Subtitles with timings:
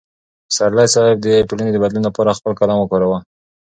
[0.49, 3.19] پسرلی صاحب د ټولنې د بدلون لپاره خپل قلم وکاراوه.